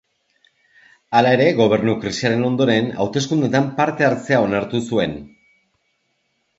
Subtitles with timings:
[1.19, 5.19] Hala ere, gobernu krisiaren ondoren, hauteskundeetan parte hartzea onartu zuen.